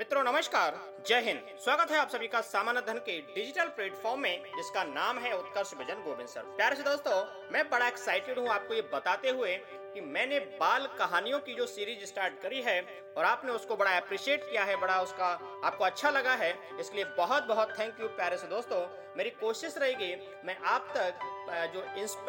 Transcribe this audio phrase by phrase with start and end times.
[0.00, 0.76] मित्रों, नमस्कार।
[1.06, 5.18] जय हिंद। स्वागत है आप सभी का सामान्य धन के डिजिटल प्लेटफॉर्म में, जिसका नाम
[5.18, 7.16] है उत्कर्ष भजन गोविंद सर। प्यारे से दोस्तों,
[7.52, 9.56] मैं बड़ा एक्साइटेड हूँ आपको ये बताते हुए
[9.94, 12.80] कि मैंने बाल कहानियों की जो सीरीज़ स्टार्ट करी है
[13.16, 15.26] और आपने उसको बड़ा अप्रिशिएट किया है, बड़ा उसका
[15.64, 18.80] आपको अच्छा लगा है इसलिए बहुत बहुत थैंक यू प्यारे से दोस्तों।
[19.16, 20.14] मेरी कोशिश रहेगी,
[20.44, 21.26] मैं आप तक
[21.74, 21.82] जो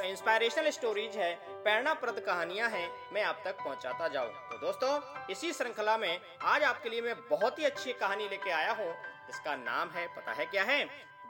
[0.04, 5.00] इंस्पायरेशनल स्टोरीज है, प्रेरणाप्रद कहानियाँ हैं, मैं आप तक पहुंचाता जाऊँ। तो दोस्तों,
[5.30, 8.94] इसी श्रृंखला में आज आपके लिए मैं बहुत ही अच्छी कहानी लेके आया हूँ।
[9.30, 10.86] इसका नाम है, पता है क्या है?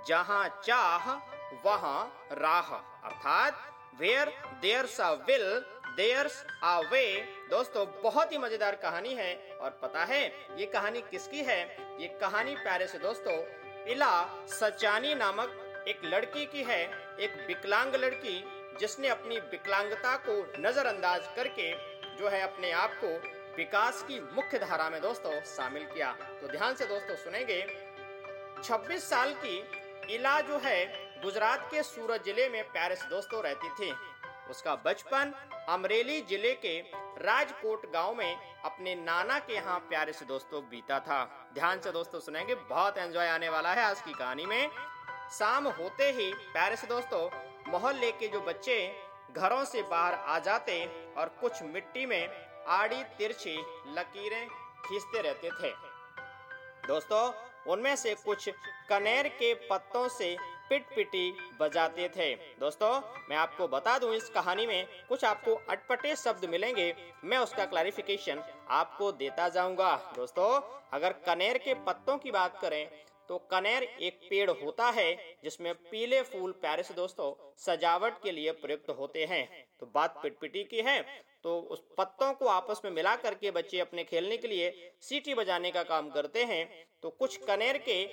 [0.07, 1.11] जहाँ चाह,
[1.65, 3.67] वहाँ राह। अर्थात
[3.99, 4.29] where
[4.61, 5.47] there's a will
[5.95, 7.05] there's a way
[7.49, 10.21] दोस्तों, बहुत ही मज़ेदार कहानी है और पता है,
[10.57, 11.61] ये कहानी किसकी है?
[11.99, 13.37] ये कहानी प्यारे से दोस्तों,
[13.87, 16.81] इला सचानी नामक एक लड़की की है,
[17.19, 18.43] एक विकलांग लड़की,
[18.79, 21.71] जिसने अपनी विकलांगता को नजरअंदाज करके
[22.17, 23.07] जो है अपने आप को
[23.57, 27.61] विकास की मुख्य धारा में दोस्तों शामिल किया। तो ध्यान से दोस्तों सुनेंगे।
[28.63, 29.57] 26 साल की
[30.15, 30.85] इला जो है,
[31.23, 33.91] गुजरात के सूरत ज़िले में प्यारे से दोस्तों रहती थी।
[34.51, 35.33] उसका बचपन
[35.69, 36.79] अमरेली ज़िले के
[37.19, 38.35] राजकोट गाँव में
[38.65, 43.27] अपने नाना के यहाँ प्यारे से दोस्तों बीता था। ध्यान से दोस्तों सुनेंगे, बहुत एंजॉय
[43.27, 44.69] आने वाला है आज की कहानी में।
[45.31, 47.29] शाम होते ही प्यारे से दोस्तों,
[47.71, 48.75] मोहल्ले के जो बच्चे
[49.31, 50.83] घरों से बाहर आ जाते
[51.17, 52.29] और कुछ मिट्टी में
[52.69, 53.57] आड़ी तिरछी
[53.97, 54.47] लकीरें
[54.85, 55.71] खींचते रहते थे।
[56.87, 57.31] दोस्तों,
[57.67, 58.49] उनमें से कुछ
[58.89, 60.35] कनेर के पत्तों से
[60.71, 62.89] पिट पिटी बजाते थे। दोस्तों,
[63.29, 68.41] मैं आपको बता दूँ, इस कहानी में कुछ आपको अटपटे शब्द मिलेंगे। मैं उसका क्लैरिफिकेशन
[68.71, 70.49] आपको देता जाऊँगा। दोस्तों,
[70.93, 72.85] अगर कनेर के पत्तों की बात करें
[73.29, 78.51] तो कनेर एक पेड़ होता है, जिसमें पीले फूल प्यारे से दोस्तों सजावट के लिए
[78.53, 79.45] प्रयुक्त होते हैं।
[79.79, 81.01] तो बात पिटपिटी की है
[81.43, 85.71] तो उस पत्तों को आपस में मिला करके बच्चे अपने खेलने के लिए सीटी बजाने
[85.71, 86.65] का काम करते हैं।
[87.03, 88.03] तो कुछ कनेर के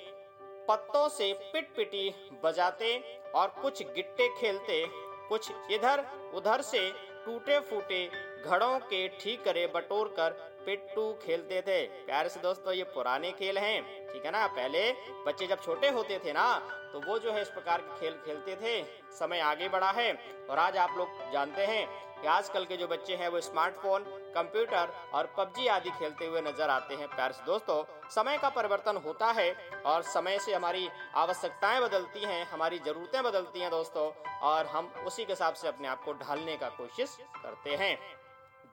[0.68, 2.08] पत्तों से पिट पिटी
[2.44, 2.96] बजाते
[3.34, 4.84] और कुछ गिट्टे खेलते,
[5.28, 6.04] कुछ इधर
[6.34, 6.90] उधर से
[7.24, 8.06] टूटे फूटे
[8.44, 10.30] घड़ों के ठीक करे बटोर कर
[10.66, 13.82] पिट्टू खेलते थे। प्यारे से दोस्तों, ये पुराने खेल हैं,
[14.12, 14.46] ठीक है ना?
[14.48, 14.90] पहले
[15.26, 16.46] बच्चे जब छोटे होते थे ना
[16.92, 18.82] तो वो जो है इस प्रकार के खेल खेलते थे।
[19.14, 20.12] समय आगे बढ़ा है
[20.50, 21.86] और आज आप लोग जानते हैं
[22.20, 26.70] कि आजकल के जो बच्चे हैं, वो स्मार्टफ़ोन, कंप्यूटर और पबजी आदि खेलते हुए नज़र
[26.70, 29.52] आते हैं। प्यार दोस्तों, समय का परिवर्तन होता है
[29.86, 34.10] और समय से हमारी आवश्यकताएँ बदलती हैं, हमारी जरूरतें बदलती हैं दोस्तों,
[34.42, 37.96] और हम उसी के हिसाब से अपने आप को ढालने का कोशिश करते हैं।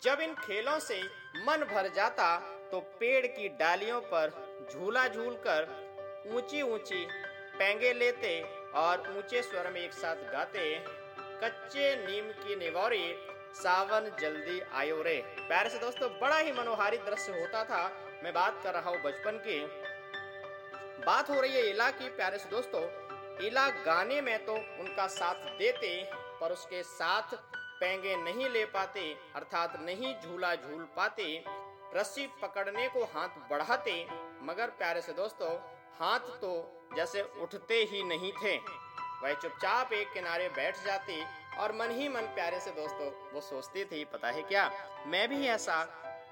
[0.02, 1.02] जब इन खेलों से
[1.46, 2.36] मन भर जाता
[2.72, 4.32] तो पेड़ की डालियों पर
[4.72, 5.68] झूला झूल कर
[6.36, 7.06] ऊँची ऊँची
[7.60, 8.40] पेंगे लेते
[8.76, 10.64] और ऊँचे स्वर में एक साथ गाते,
[11.44, 13.06] कच्चे नीम की निवारी
[13.56, 17.84] सावन जल्दी आयो रे। प्यारे से दोस्तों, बड़ा ही मनोहारी दृश्य होता था।
[18.24, 19.60] मैं बात कर रहा हूँ बचपन की।
[21.06, 22.82] बात हो रही है इला की, प्यारे से दोस्तों।
[23.46, 26.10] इला गाने में तो उनका साथ देते,
[26.42, 27.36] पर उसके साथ
[27.80, 29.02] पेंगे नहीं ले पाते,
[29.36, 31.44] अर्थात नहीं झूला झूल पाते,
[31.96, 34.06] रस्सी पकड़ने को हाथ बढ़ाते।
[34.42, 35.54] मगर प्यारे से दोस्तों,
[36.00, 36.52] हाथ तो
[36.96, 38.58] जैसे उठते ही नहीं थे।
[39.24, 41.22] वह चुपचाप एक किनारे बैठ जाती
[41.60, 44.72] और मन ही मन प्यारे से दोस्तों, वो सोचती थी, पता है क्या?
[45.06, 45.84] मैं भी ऐसा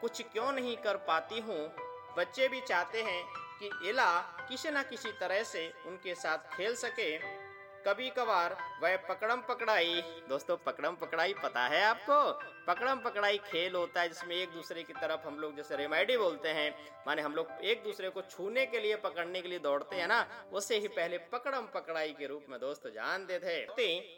[0.02, 1.74] कुछ क्यों नहीं कर पाती हूँ?
[2.18, 3.24] बच्चे भी चाहते हैं
[3.60, 7.43] कि इला किसी न किसी तरह से उनके साथ खेल सके।
[7.88, 12.16] कभी कभार वह पकड़म पकड़ाई। दोस्तों, पकड़म पकड़ाई पता है आपको?
[12.68, 16.50] पकड़म पकड़ाई खेल होता है जिसमें एक दूसरे की तरफ़ हम लोग जैसे रेमाइडी बोलते
[16.50, 16.70] हैं,
[17.08, 20.26] माने हम लोग एक दूसरे को छूने के लिए, पकड़ने के लिए दौड़ते हैं ना,
[20.54, 23.62] उससे ही पहले पकड़म पकड़ाई के रूप में दोस्तों जानते थे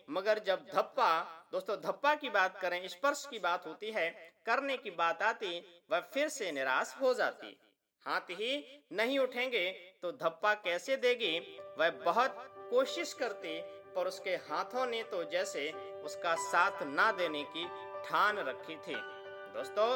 [0.10, 1.12] मगर जब धप्पा,
[1.52, 4.10] दोस्तों, धप्पा की बात करें, स्पर्श की बात होती है,
[4.46, 5.60] करने की बात आती,
[5.92, 7.58] वह फिर से निराश हो जाती।
[8.06, 9.70] हाथ ही नहीं उठेंगे
[10.02, 11.38] तो धप्पा कैसे देगी?
[11.80, 12.36] वह बहुत
[12.70, 13.60] कोशिश करती,
[13.96, 15.72] पर उसके हाथों ने तो जैसे
[16.04, 17.66] उसका साथ ना देने की
[18.08, 18.96] ठान रखी थी।
[19.56, 19.88] दोस्तों,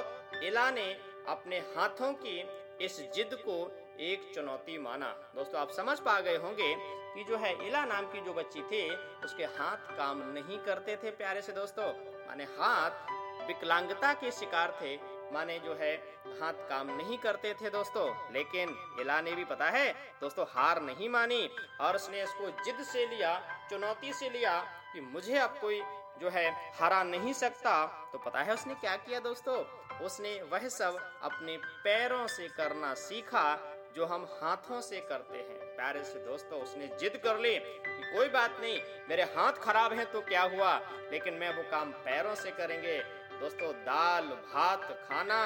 [0.42, 0.88] इला ने
[1.28, 2.40] अपने हाथों की
[2.86, 3.56] इस जिद को
[4.00, 6.74] एक चुनौती माना। दोस्तों, आप समझ पा गए होंगे
[7.14, 8.90] कि जो है इला नाम की जो बच्ची थी,
[9.26, 11.88] उसके हाथ काम नहीं करते थे, प्यारे से दोस्तों।
[12.28, 14.96] माने हाथ विकलांगता के शिकार थे
[15.34, 15.96] माने जो है,
[16.42, 21.10] हाथ काम नहीं करते थे दोस्तों, लेकिन इला ने भी पता है, दोस्तों हार नहीं
[21.10, 21.50] मानी,
[21.82, 24.60] और उसने इसको जिद से लिया, चुनौती से लिया,
[24.94, 25.82] कि मुझे अब कोई
[26.22, 29.64] जो है हरा नहीं सकता। तो पता है उसने क्या किया दोस्तों?
[30.00, 36.04] उसने वह सब अपने पैरों से करना सीखा, जो हम हाथों से करते हैं। प्यारे
[36.04, 40.22] से दोस्तों, उसने जिद कर ली कि कोई बात नहीं, मेरे हाथ खराब हैं तो
[40.22, 40.82] क्या हुआ?
[41.12, 45.44] लेकिन मैं वो काम पैरों से करेंगे दोस्तों, दाल, भात खाना,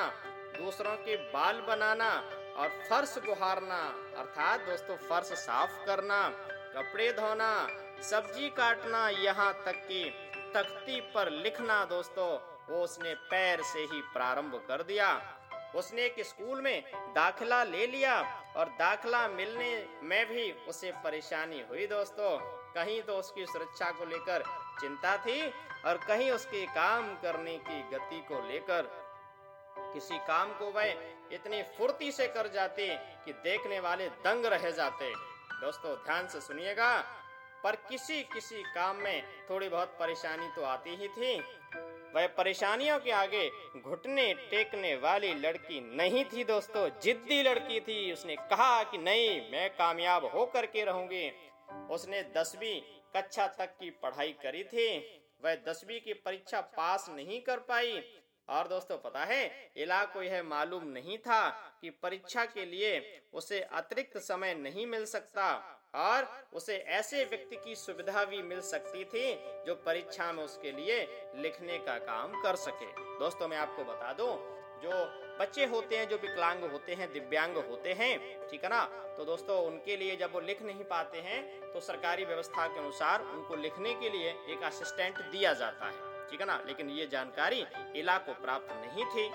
[0.57, 2.09] दूसरों के बाल बनाना
[2.57, 3.77] और फर्श बुहारना
[4.17, 6.17] अर्थात दोस्तों, फर्श साफ़ करना,
[6.75, 7.51] कपड़े धोना,
[8.01, 10.03] सब्ज़ी काटना, यहाँ तक कि
[10.55, 12.27] तख्ती पर लिखना दोस्तों,
[12.69, 15.09] वो उसने पैर से ही प्रारंभ कर दिया।
[15.75, 16.83] उसने एक स्कूल में
[17.15, 18.19] दाखिला ले लिया
[18.57, 19.71] और दाखिला मिलने
[20.03, 22.37] में भी उसे परेशानी हुई दोस्तों।
[22.73, 24.43] कहीं तो उसकी सुरक्षा को लेकर
[24.79, 25.41] चिंता थी
[25.85, 28.89] और कहीं उसके काम करने की गति को लेकर।
[29.93, 30.93] किसी काम को वह
[31.31, 32.87] इतनी फुर्ती से कर जाते
[33.25, 35.13] कि देखने वाले दंग रह जाते।
[35.61, 37.01] दोस्तों, ध्यान से सुनिएगा,
[37.63, 41.39] पर किसी किसी काम में थोड़ी बहुत परेशानी तो आती ही थी।
[42.15, 43.49] वह परेशानियों के आगे
[43.81, 49.69] घुटने टेकने वाली लड़की नहीं थी, दोस्तों, जिद्दी लड़की थी। उसने कहा कि नहीं, मैं
[49.69, 51.29] कामयाब होकर के रहूँगी।
[51.91, 52.81] उसने दसवीं
[53.15, 54.87] कक्षा तक की पढ़ाई करी थी।
[55.45, 58.03] वह दसवीं की परीक्षा पास नहीं कर पाई।
[58.49, 61.49] और दोस्तों, पता है इला को यह मालूम नहीं था
[61.81, 67.75] कि परीक्षा के लिए उसे अतिरिक्त समय नहीं मिल सकता। और उसे ऐसे व्यक्ति की
[67.75, 69.33] सुविधा भी मिल सकती थी
[69.65, 70.99] जो परीक्षा में उसके लिए
[71.35, 74.31] लिखने का काम कर सके। दोस्तों, मैं आपको बता दूँ,
[74.81, 78.17] जो बच्चे होते हैं, जो विकलांग होते हैं, दिव्यांग होते हैं,
[78.49, 78.83] ठीक है ना?
[79.17, 83.21] तो दोस्तों, उनके लिए जब वो लिख नहीं पाते हैं तो सरकारी व्यवस्था के अनुसार
[83.23, 86.59] उनको लिखने के लिए एक असिस्टेंट दिया जाता है, ठीक है ना?
[86.67, 87.65] लेकिन ये जानकारी
[87.95, 89.29] इला को प्राप्त नहीं थी।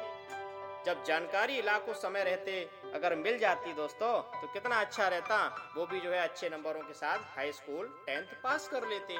[0.86, 2.60] जब जानकारी इला को समय रहते
[2.94, 6.94] अगर मिल जाती दोस्तों तो कितना अच्छा रहता। वो भी जो है अच्छे नंबरों के
[6.94, 9.16] साथ हाई स्कूल टेंथ पास कर लेते।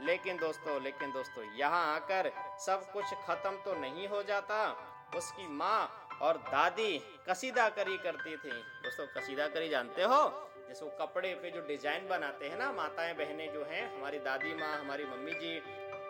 [0.00, 4.58] लेकिन दोस्तों लेकिन दोस्तों, यहाँ आकर सब कुछ खत्म तो नहीं हो जाता।
[5.14, 6.98] उसकी माँ और दादी
[7.28, 10.42] कसीदा करी करती थी। दोस्तों कसीदा करी जानते हो?
[10.68, 14.54] जैसे वो कपड़े पे जो डिज़ाइन बनाते हैं ना, माताएँ, बहनें जो हैं, हमारी दादी
[14.54, 15.52] माँ, हमारी मम्मी जी,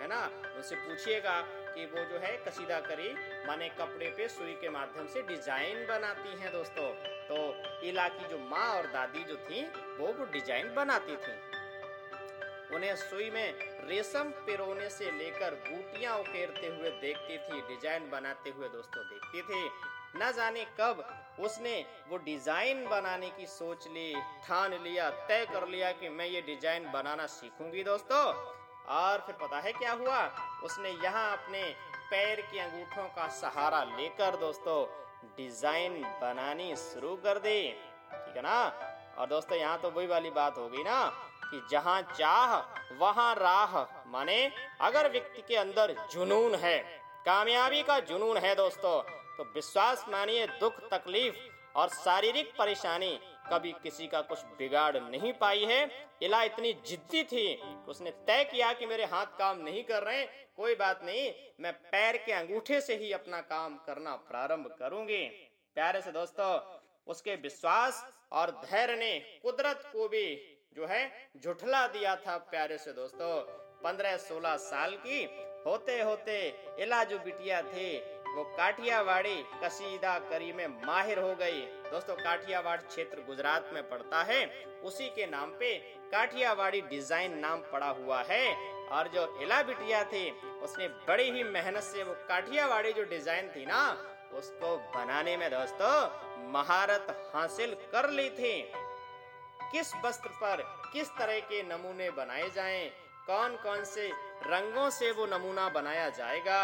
[0.01, 0.31] है ना?
[0.57, 1.41] उनसे पूछिएगा
[1.75, 3.13] कि वो जो है कसीदा करी
[3.47, 6.93] माने कपड़े पे सुई के माध्यम से डिज़ाइन बनाती हैं दोस्तों।
[7.29, 7.37] तो
[7.87, 9.67] इला की जो माँ और दादी जो थी,
[9.99, 11.56] वो वो डिज़ाइन बनाती थी।
[12.75, 13.53] उन्हें सुई में
[13.89, 19.69] रेशम पिरोने से लेकर बूटियाँ उकेरते हुए देखती थी, डिज़ाइन बनाते हुए दोस्तों देखती थी।
[20.17, 21.05] न जाने कब
[21.41, 21.75] उसने
[22.09, 24.15] वो डिज़ाइन बनाने की सोच ली,
[24.47, 28.25] ठान लिया, तय कर लिया कि मैं ये डिज़ाइन बनाना सीखूँगी दोस्तों।
[28.95, 30.19] और फिर पता है क्या हुआ?
[30.65, 31.63] उसने यहाँ अपने
[32.11, 34.85] पैर के अंगूठों का सहारा लेकर दोस्तों
[35.37, 38.59] डिज़ाइन बनानी शुरू कर दी। ठीक है ना?
[39.19, 40.99] और दोस्तों, यहाँ तो वही वाली बात हो गई ना?
[41.51, 42.57] कि जहाँ चाह,
[42.95, 43.77] वहाँ राह।
[44.11, 44.51] माने,
[44.81, 46.79] अगर व्यक्ति के अंदर जुनून है,
[47.27, 49.01] कामयाबी का जुनून है दोस्तों
[49.37, 51.37] तो विश्वास मानिए, दुख, तकलीफ़
[51.77, 53.19] और शारीरिक परेशानी
[53.53, 57.57] कभी किसी का कुछ बिगाड़ नहीं पाई है। इला इतनी जिद्दी थी,
[57.89, 60.25] उसने तय किया कि मेरे हाथ काम नहीं कर रहे
[60.57, 65.25] कोई बात नहीं, मैं पैर के अंगूठे से ही अपना काम करना प्रारंभ करूँगी।
[65.77, 66.59] प्यारे से दोस्तों,
[67.07, 70.27] उसके विश्वास और धैर्य ने कुदरत को भी
[70.77, 73.33] जो है झुठला दिया था प्यारे से दोस्तों।
[73.85, 75.25] पंद्रह सोलह साल की
[75.67, 76.37] होते होते
[76.81, 77.97] इला जो बिटिया थे।
[78.27, 84.45] वो काठियावाड़ी कसीदा करी में माहिर हो गई। दोस्तों, काठियावाड़ क्षेत्र गुजरात में पड़ता है।
[84.85, 85.75] उसी के नाम पे
[86.13, 88.45] काठियावाड़ी डिज़ाइन नाम पड़ा हुआ है।
[88.89, 90.31] और जो इला बिटिया थी,
[90.63, 93.81] उसने बड़ी ही मेहनत से वो काठियावाड़ी जो डिज़ाइन थी ना,
[94.35, 95.95] उसको बनाने में दोस्तों,
[96.53, 98.61] महारत हासिल कर ली थी।
[99.77, 100.61] किस वस्त्र पर
[100.93, 102.85] किस तरह के नमूने बनाए जाएँ,
[103.27, 104.07] कौन कौन से
[104.45, 106.61] रंगों से वो नमूना बनाया जाएगा?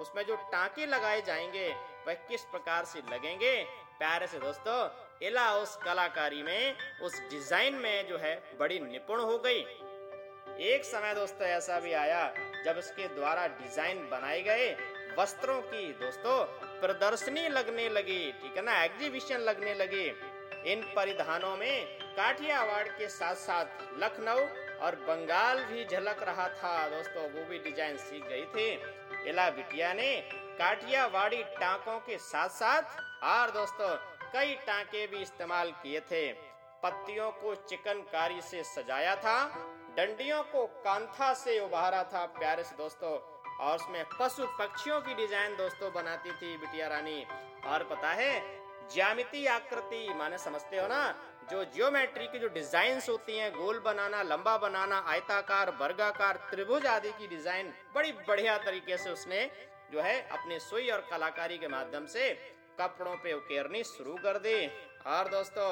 [0.00, 1.68] उसमें जो टाके लगाए जाएँगे
[2.06, 3.54] वह किस प्रकार से लगेंगे?
[3.98, 4.78] प्यारे से दोस्तों
[5.26, 9.64] इला उस कलाकारी में उस डिज़ाइन में जो है बड़ी निपुण हो गई।
[10.66, 12.26] एक समय दोस्तों ऐसा भी आया
[12.64, 14.68] जब इसके द्वारा डिज़ाइन बनाए गए
[15.18, 16.36] वस्त्रों की दोस्तों
[16.80, 18.82] प्रदर्शनी लगने लगी ठीक है ना?
[18.84, 20.10] एग्जीबिशन लगने लगी।
[20.66, 24.46] इन परिधानों में काठियावाड़ के साथ साथ लखनऊ
[24.78, 29.92] और बंगाल भी झलक रहा था। दोस्तों, वो भी डिज़ाइन सीख गई थी। इला बिटिया
[29.92, 30.14] ने
[30.58, 33.88] काठियावाड़ी टाकों के साथ साथ और दोस्तों,
[34.32, 36.32] कई टाके भी इस्तेमाल किए थे।
[36.82, 39.44] पत्तियों को चिकनकारी से सजाया था,
[39.96, 43.18] डंडियों को कांथा से उभारा था। प्यारे से दोस्तों,
[43.60, 47.24] और उसमें पशु पक्षियों की डिज़ाइन दोस्तों बनाती थी बिटिया रानी।
[47.66, 48.32] और पता है
[48.88, 51.14] ज्यामिति आकृति, माने समझते हो ना?
[51.50, 57.10] जो जियोमेट्री की जो डिज़ाइन होती हैं, गोल बनाना, लंबा बनाना, आयताकार, वर्गाकार, त्रिभुज आदि
[57.12, 59.50] की डिज़ाइन बड़ी बढ़िया तरीके से उसने
[59.92, 62.32] जो है अपने सुई और कलाकारी के माध्यम से
[62.80, 64.66] कपड़ों पे उकेरनी शुरू कर दी।
[65.06, 65.70] और दोस्तों,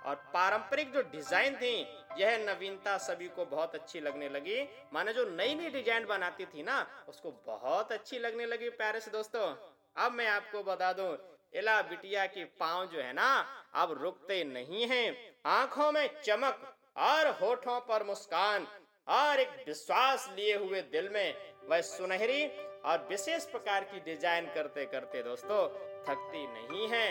[0.00, 1.74] और पारंपरिक जो डिज़ाइन थी,
[2.18, 4.62] यह नवीनता सभी को बहुत अच्छी लगने लगी।
[4.92, 9.10] माने जो नई नई डिज़ाइन बनाती थी ना, उसको बहुत अच्छी लगने लगी प्यारे से
[9.10, 9.46] दोस्तों।
[9.96, 11.16] अब मैं आपको बता दूँ
[11.52, 13.30] इला बिटिया के पाँव जो है ना,
[13.74, 15.04] अब रुकते नहीं है।
[15.46, 18.66] आँखों में चमक और होठों पर मुस्कान
[19.08, 21.34] और एक विश्वास लिए हुए दिल में
[21.70, 22.46] वह सुनहरी
[22.84, 25.66] और विशेष प्रकार की डिज़ाइन करते करते दोस्तों,
[26.04, 27.06] थकती नहीं है।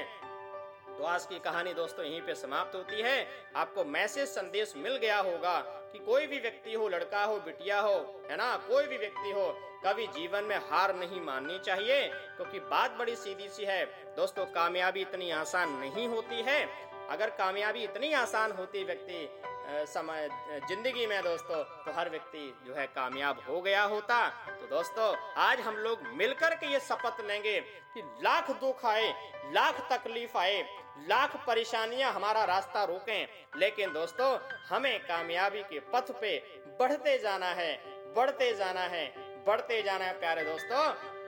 [0.97, 5.17] तो आज की कहानी दोस्तों यहीं पे समाप्त होती है। आपको मैसेज संदेश मिल गया
[5.19, 5.59] होगा
[5.91, 9.47] कि कोई भी व्यक्ति हो, लड़का हो, बिटिया हो, है ना, कोई भी व्यक्ति हो,
[9.85, 13.85] कभी जीवन में हार नहीं माननी चाहिए, क्योंकि बात बड़ी सीधी सी है।
[14.15, 16.63] दोस्तों, कामयाबी इतनी आसान नहीं होती है।
[17.09, 19.25] अगर कामयाबी इतनी आसान होती व्यक्ति
[19.67, 20.27] समय
[20.69, 25.59] ज़िंदगी में दोस्तों तो हर व्यक्ति जो है कामयाब हो गया होता। तो दोस्तों, आज
[25.59, 27.59] हम लोग मिलकर के ये शपथ लेंगे
[27.93, 29.13] कि लाख दुख आए,
[29.53, 30.61] लाख तकलीफ़ आए,
[31.09, 34.37] लाख परेशानियाँ हमारा रास्ता रोकें। लेकिन दोस्तों,
[34.69, 36.37] हमें कामयाबी के पथ पे
[36.79, 37.75] बढ़ते जाना है,
[38.15, 39.05] बढ़ते जाना है,
[39.47, 40.83] बढ़ते जाना है, प्यारे दोस्तों।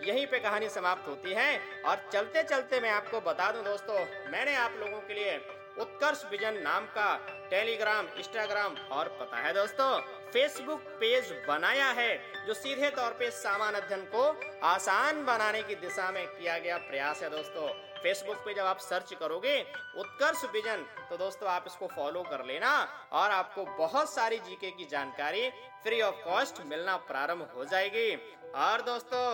[0.08, 4.56] यहीं पे कहानी समाप्त होती है और चलते चलते मैं आपको बता दूँ दोस्तों, मैंने
[4.56, 5.40] आप लोगों के लिए
[5.80, 7.16] उत्कर्ष विजन नाम का
[7.50, 10.00] टेलीग्राम, इंस्टाग्राम और पता है दोस्तों,
[10.32, 12.18] फेसबुक पेज बनाया है,
[12.48, 14.24] जो सीधे तौर पे सामान अध्ययन को
[14.68, 17.68] आसान बनाने की दिशा में किया गया प्रयास है दोस्तों।
[18.04, 19.60] फेसबुक पे जब आप सर्च करोगे
[19.98, 22.72] उत्कर्ष विजन तो दोस्तों आप इसको फॉलो कर लेना
[23.14, 25.50] और आपको बहुत सारी जीके की जानकारी
[25.84, 28.16] फ्री ऑफ़ कॉस्ट मिलना प्रारंभ हो जाएगी।
[28.58, 29.26] और दोस्तों,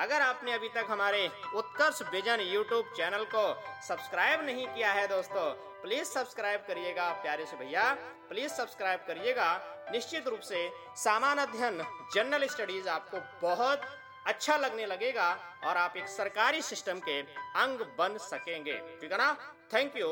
[0.00, 3.44] अगर आपने अभी तक हमारे उत्कर्ष विजन यूट्यूब चैनल को
[3.88, 5.52] सब्सक्राइब नहीं किया है दोस्तों
[5.84, 7.82] प्लीज़ सब्सक्राइब करिएगा, प्यारे से भैया।
[8.28, 9.48] प्लीज़ सब्सक्राइब करिएगा।
[9.92, 13.80] निश्चित रूप से सामान्य अध्ययन जनरल स्टडीज़ आपको बहुत
[14.26, 15.28] अच्छा लगने लगेगा
[15.64, 17.20] और आप एक सरकारी सिस्टम के
[17.60, 19.32] अंग बन सकेंगे। ठीक है ना?
[19.74, 20.08] थैंक यू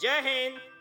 [0.00, 0.72] जय हिंद।